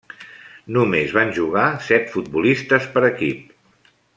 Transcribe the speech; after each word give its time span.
Només 0.77 1.13
van 1.17 1.33
jugar 1.35 1.67
set 1.89 2.09
futbolistes 2.15 2.89
per 2.97 3.05
equip. 3.15 3.57